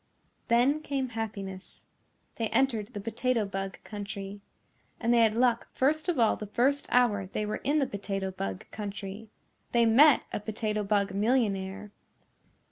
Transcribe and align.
Then 0.47 0.81
came 0.81 1.09
happiness. 1.09 1.85
They 2.37 2.47
entered 2.47 2.87
the 2.95 2.99
Potato 2.99 3.45
Bug 3.45 3.77
Country. 3.83 4.41
And 4.99 5.13
they 5.13 5.19
had 5.19 5.35
luck 5.35 5.67
first 5.73 6.09
of 6.09 6.17
all 6.17 6.35
the 6.35 6.47
first 6.47 6.87
hour 6.89 7.27
they 7.27 7.45
were 7.45 7.57
in 7.57 7.77
the 7.77 7.85
Potato 7.85 8.31
Bug 8.31 8.65
Country. 8.71 9.29
They 9.73 9.85
met 9.85 10.23
a 10.33 10.39
Potato 10.39 10.83
Bug 10.83 11.13
millionaire. 11.13 11.91